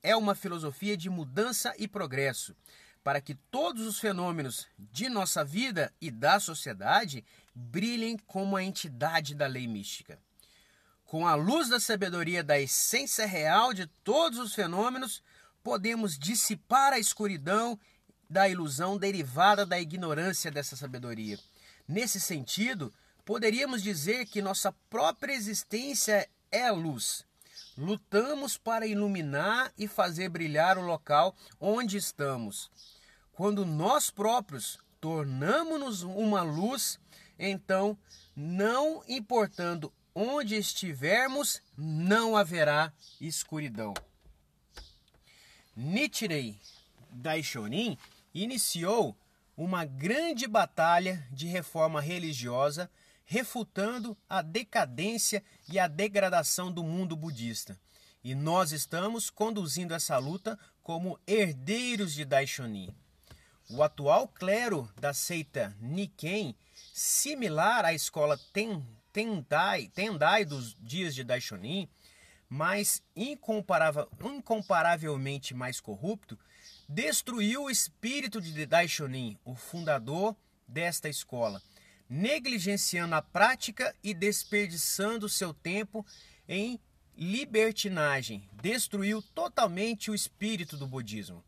É 0.06 0.14
uma 0.14 0.36
filosofia, 0.36 0.96
de 0.96 1.10
mudança 1.10 1.74
e 1.76 1.88
progresso 1.88 2.54
para 3.02 3.20
que 3.20 3.34
todos 3.34 3.84
os 3.84 3.98
fenômenos 3.98 4.68
de 4.78 5.08
nossa 5.08 5.44
vida 5.44 5.92
e 6.00 6.12
da 6.12 6.38
sociedade 6.38 7.24
brilhem 7.52 8.16
como 8.16 8.56
a 8.56 8.62
entidade 8.62 9.34
da 9.34 9.48
lei 9.48 9.66
mística. 9.66 10.16
Com 11.04 11.26
a 11.26 11.34
luz 11.34 11.68
da 11.68 11.80
sabedoria 11.80 12.44
da 12.44 12.56
essência 12.56 13.26
real 13.26 13.74
de 13.74 13.88
todos 14.04 14.38
os 14.38 14.54
fenômenos, 14.54 15.24
podemos 15.60 16.16
dissipar 16.16 16.92
a 16.92 17.00
escuridão 17.00 17.76
da 18.30 18.48
ilusão 18.48 18.96
derivada 18.96 19.66
da 19.66 19.80
ignorância 19.80 20.52
dessa 20.52 20.76
sabedoria. 20.76 21.36
Nesse 21.88 22.20
sentido, 22.20 22.94
poderíamos 23.24 23.82
dizer 23.82 24.26
que 24.26 24.40
nossa 24.40 24.70
própria 24.88 25.32
existência 25.32 26.28
é 26.52 26.70
luz. 26.70 27.26
Lutamos 27.76 28.56
para 28.56 28.86
iluminar 28.86 29.72
e 29.76 29.86
fazer 29.86 30.28
brilhar 30.28 30.78
o 30.78 30.82
local 30.82 31.34
onde 31.60 31.96
estamos. 31.96 32.70
Quando 33.32 33.66
nós 33.66 34.10
próprios 34.10 34.78
tornamos-nos 35.00 36.02
uma 36.02 36.42
luz, 36.42 36.98
então, 37.38 37.96
não 38.34 39.02
importando 39.06 39.92
onde 40.14 40.54
estivermos, 40.56 41.60
não 41.76 42.34
haverá 42.34 42.92
escuridão. 43.20 43.92
Nichirei 45.76 46.58
Daishonin 47.10 47.98
iniciou 48.32 49.14
uma 49.54 49.84
grande 49.84 50.46
batalha 50.46 51.26
de 51.30 51.46
reforma 51.46 52.00
religiosa, 52.00 52.90
refutando 53.26 54.16
a 54.28 54.40
decadência 54.40 55.44
e 55.68 55.78
a 55.78 55.86
degradação 55.86 56.72
do 56.72 56.82
mundo 56.82 57.14
budista. 57.16 57.78
E 58.24 58.34
nós 58.34 58.72
estamos 58.72 59.28
conduzindo 59.28 59.92
essa 59.92 60.16
luta 60.16 60.58
como 60.82 61.20
herdeiros 61.26 62.14
de 62.14 62.24
Daishonin. 62.24 62.94
O 63.68 63.82
atual 63.82 64.28
clero 64.28 64.88
da 65.00 65.12
seita 65.12 65.76
Nikken, 65.80 66.54
similar 66.94 67.84
à 67.84 67.92
escola 67.92 68.38
Ten, 68.52 68.80
Tendai, 69.12 69.88
Tendai 69.88 70.44
dos 70.44 70.76
dias 70.80 71.12
de 71.14 71.24
Daishonin, 71.24 71.88
mas 72.48 73.02
incomparavelmente 73.16 75.52
mais 75.52 75.80
corrupto, 75.80 76.38
destruiu 76.88 77.64
o 77.64 77.70
espírito 77.70 78.40
de 78.40 78.64
Daishonin, 78.66 79.36
o 79.44 79.56
fundador 79.56 80.36
desta 80.68 81.08
escola, 81.08 81.60
negligenciando 82.08 83.14
a 83.14 83.22
prática 83.22 83.94
e 84.02 84.14
desperdiçando 84.14 85.28
seu 85.28 85.52
tempo 85.52 86.04
em 86.48 86.80
libertinagem, 87.16 88.48
destruiu 88.52 89.22
totalmente 89.22 90.10
o 90.10 90.14
espírito 90.14 90.76
do 90.76 90.86
budismo. 90.86 91.44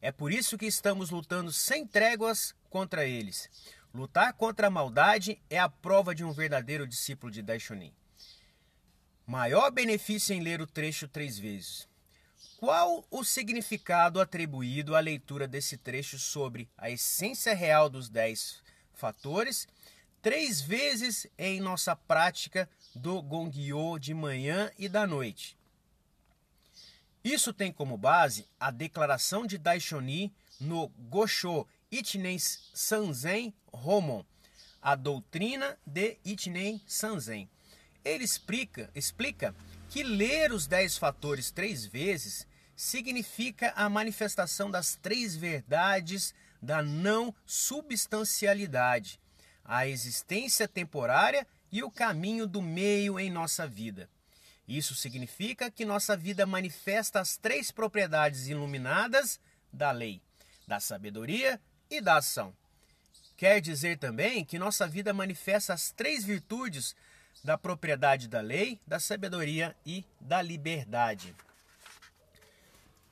É 0.00 0.10
por 0.10 0.32
isso 0.32 0.56
que 0.56 0.66
estamos 0.66 1.10
lutando 1.10 1.52
sem 1.52 1.86
tréguas 1.86 2.54
contra 2.70 3.04
eles. 3.04 3.50
Lutar 3.92 4.32
contra 4.32 4.68
a 4.68 4.70
maldade 4.70 5.40
é 5.50 5.58
a 5.58 5.68
prova 5.68 6.14
de 6.14 6.24
um 6.24 6.32
verdadeiro 6.32 6.86
discípulo 6.86 7.30
de 7.30 7.42
Daishonin. 7.42 7.92
Maior 9.26 9.70
benefício 9.70 10.34
em 10.34 10.40
ler 10.40 10.60
o 10.60 10.66
trecho 10.66 11.06
três 11.06 11.38
vezes. 11.38 11.88
Qual 12.56 13.06
o 13.10 13.24
significado 13.24 14.20
atribuído 14.20 14.96
à 14.96 15.00
leitura 15.00 15.46
desse 15.46 15.76
trecho 15.76 16.18
sobre 16.18 16.68
a 16.76 16.90
essência 16.90 17.54
real 17.54 17.88
dos 17.88 18.08
dez 18.08 18.62
fatores, 18.94 19.66
três 20.22 20.60
vezes 20.60 21.26
em 21.38 21.60
nossa 21.60 21.96
prática 21.96 22.68
do 22.94 23.20
Gongyo 23.22 23.98
de 23.98 24.14
manhã 24.14 24.70
e 24.78 24.88
da 24.88 25.06
noite? 25.06 25.56
Isso 27.22 27.52
tem 27.52 27.72
como 27.72 27.98
base 27.98 28.46
a 28.58 28.70
declaração 28.70 29.46
de 29.46 29.58
Daishoni 29.58 30.32
no 30.58 30.88
Gosho 31.08 31.66
Ichinen 31.90 32.38
Sanzen 32.38 33.52
Romon, 33.72 34.24
a 34.80 34.94
doutrina 34.94 35.78
de 35.84 36.16
Ichinen 36.24 36.80
Sanzen. 36.86 37.48
Ele 38.04 38.24
explica, 38.24 38.90
explica 38.94 39.54
que 39.90 40.02
ler 40.02 40.52
os 40.52 40.66
dez 40.66 40.96
fatores 40.96 41.50
três 41.50 41.84
vezes 41.84 42.46
significa 42.74 43.72
a 43.76 43.88
manifestação 43.90 44.70
das 44.70 44.94
três 44.94 45.36
verdades 45.36 46.32
da 46.62 46.82
não 46.82 47.34
substancialidade, 47.44 49.20
a 49.70 49.86
existência 49.86 50.66
temporária 50.66 51.46
e 51.70 51.84
o 51.84 51.90
caminho 51.92 52.44
do 52.44 52.60
meio 52.60 53.20
em 53.20 53.30
nossa 53.30 53.68
vida. 53.68 54.10
Isso 54.66 54.96
significa 54.96 55.70
que 55.70 55.84
nossa 55.84 56.16
vida 56.16 56.44
manifesta 56.44 57.20
as 57.20 57.36
três 57.36 57.70
propriedades 57.70 58.48
iluminadas 58.48 59.38
da 59.72 59.92
lei, 59.92 60.20
da 60.66 60.80
sabedoria 60.80 61.60
e 61.88 62.00
da 62.00 62.16
ação. 62.16 62.52
Quer 63.36 63.60
dizer 63.60 63.96
também 63.96 64.44
que 64.44 64.58
nossa 64.58 64.88
vida 64.88 65.14
manifesta 65.14 65.72
as 65.72 65.92
três 65.92 66.24
virtudes 66.24 66.96
da 67.44 67.56
propriedade 67.56 68.26
da 68.26 68.40
lei, 68.40 68.80
da 68.84 68.98
sabedoria 68.98 69.76
e 69.86 70.04
da 70.20 70.42
liberdade. 70.42 71.32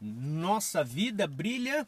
Nossa 0.01 0.83
vida 0.83 1.25
brilha 1.29 1.87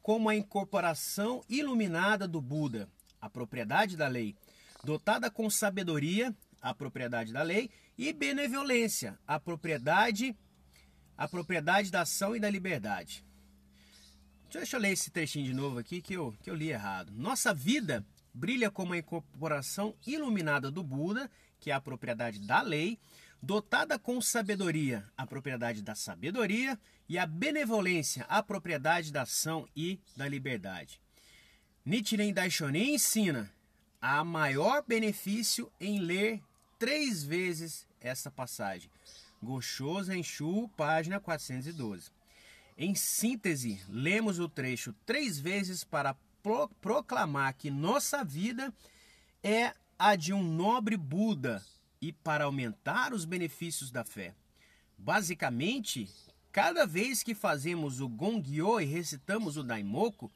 como 0.00 0.28
a 0.28 0.36
incorporação 0.36 1.44
iluminada 1.48 2.28
do 2.28 2.40
Buda, 2.40 2.88
a 3.20 3.28
propriedade 3.28 3.96
da 3.96 4.08
lei, 4.08 4.34
dotada 4.84 5.30
com 5.30 5.48
sabedoria, 5.50 6.34
a 6.60 6.74
propriedade 6.74 7.32
da 7.32 7.42
lei, 7.42 7.70
e 7.96 8.12
benevolência, 8.12 9.18
a 9.26 9.38
propriedade, 9.38 10.36
a 11.16 11.26
propriedade 11.26 11.90
da 11.90 12.02
ação 12.02 12.34
e 12.34 12.40
da 12.40 12.48
liberdade. 12.48 13.24
Deixa 14.50 14.76
eu 14.76 14.80
ler 14.80 14.92
esse 14.92 15.10
trechinho 15.10 15.44
de 15.44 15.52
novo 15.52 15.78
aqui 15.78 16.00
que 16.00 16.14
eu, 16.14 16.34
que 16.42 16.48
eu 16.48 16.54
li 16.54 16.70
errado. 16.70 17.12
Nossa 17.12 17.52
vida 17.52 18.04
brilha 18.32 18.70
como 18.70 18.94
a 18.94 18.98
incorporação 18.98 19.94
iluminada 20.06 20.70
do 20.70 20.82
Buda, 20.82 21.30
que 21.60 21.70
é 21.70 21.74
a 21.74 21.80
propriedade 21.80 22.38
da 22.38 22.62
lei, 22.62 22.98
dotada 23.42 23.98
com 23.98 24.20
sabedoria, 24.20 25.04
a 25.16 25.26
propriedade 25.26 25.82
da 25.82 25.94
sabedoria, 25.94 26.78
e 27.08 27.18
a 27.18 27.26
benevolência, 27.26 28.24
a 28.28 28.42
propriedade 28.42 29.12
da 29.12 29.22
ação 29.22 29.66
e 29.74 30.00
da 30.16 30.28
liberdade. 30.28 31.00
Nichiren 31.88 32.34
Daishonin 32.34 32.96
ensina 32.96 33.50
há 33.98 34.22
maior 34.22 34.84
benefício 34.86 35.72
em 35.80 35.98
ler 35.98 36.42
três 36.78 37.24
vezes 37.24 37.86
essa 37.98 38.30
passagem. 38.30 38.90
Gosho 39.42 40.02
Zenshu, 40.02 40.68
página 40.76 41.18
412. 41.18 42.10
Em 42.76 42.94
síntese, 42.94 43.82
lemos 43.88 44.38
o 44.38 44.50
trecho 44.50 44.94
três 45.06 45.40
vezes 45.40 45.82
para 45.82 46.14
pro 46.42 46.68
proclamar 46.82 47.54
que 47.54 47.70
nossa 47.70 48.22
vida 48.22 48.70
é 49.42 49.72
a 49.98 50.14
de 50.14 50.34
um 50.34 50.42
nobre 50.42 50.94
Buda 50.94 51.64
e 52.02 52.12
para 52.12 52.44
aumentar 52.44 53.14
os 53.14 53.24
benefícios 53.24 53.90
da 53.90 54.04
fé. 54.04 54.34
Basicamente, 54.98 56.06
cada 56.52 56.86
vez 56.86 57.22
que 57.22 57.34
fazemos 57.34 57.98
o 57.98 58.10
Gongyo 58.10 58.78
e 58.78 58.84
recitamos 58.84 59.56
o 59.56 59.62
Daimoku, 59.62 60.30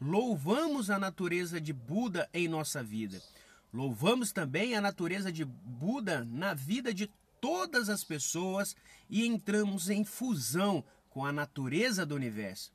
louvamos 0.00 0.90
a 0.90 0.98
natureza 0.98 1.60
de 1.60 1.72
Buda 1.72 2.28
em 2.32 2.48
nossa 2.48 2.82
vida. 2.82 3.22
Louvamos 3.72 4.32
também 4.32 4.74
a 4.74 4.80
natureza 4.80 5.32
de 5.32 5.44
Buda 5.44 6.24
na 6.24 6.54
vida 6.54 6.92
de 6.92 7.10
todas 7.40 7.88
as 7.88 8.04
pessoas 8.04 8.76
e 9.10 9.26
entramos 9.26 9.90
em 9.90 10.04
fusão 10.04 10.84
com 11.10 11.24
a 11.24 11.32
natureza 11.32 12.06
do 12.06 12.14
universo. 12.14 12.72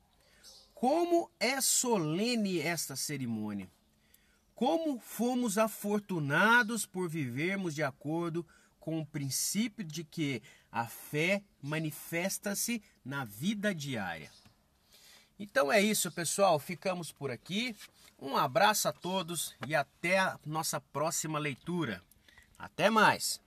Como 0.74 1.30
é 1.38 1.60
solene 1.60 2.58
esta 2.58 2.96
cerimônia! 2.96 3.70
Como 4.54 4.98
fomos 5.00 5.56
afortunados 5.56 6.84
por 6.84 7.08
vivermos 7.08 7.74
de 7.74 7.82
acordo 7.82 8.46
com 8.78 9.00
o 9.00 9.06
princípio 9.06 9.84
de 9.84 10.04
que 10.04 10.42
a 10.70 10.86
fé 10.86 11.42
manifesta-se 11.62 12.82
na 13.04 13.24
vida 13.24 13.74
diária. 13.74 14.30
Então 15.42 15.72
é 15.72 15.80
isso, 15.80 16.12
pessoal. 16.12 16.58
Ficamos 16.58 17.10
por 17.10 17.30
aqui. 17.30 17.74
Um 18.20 18.36
abraço 18.36 18.86
a 18.86 18.92
todos 18.92 19.56
e 19.66 19.74
até 19.74 20.18
a 20.18 20.38
nossa 20.44 20.78
próxima 20.78 21.38
leitura. 21.38 22.02
Até 22.58 22.90
mais! 22.90 23.40